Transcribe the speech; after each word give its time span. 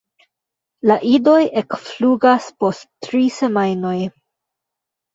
La 0.91 0.95
idoj 1.09 1.43
ekflugas 1.61 2.49
post 2.65 2.91
tri 3.09 3.25
semajnoj. 3.39 3.97